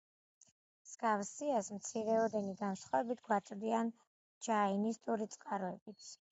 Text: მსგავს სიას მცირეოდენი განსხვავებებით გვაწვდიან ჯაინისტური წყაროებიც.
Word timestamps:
მსგავს 0.85 1.29
სიას 1.35 1.69
მცირეოდენი 1.75 2.57
განსხვავებებით 2.63 3.23
გვაწვდიან 3.29 3.95
ჯაინისტური 4.49 5.33
წყაროებიც. 5.39 6.13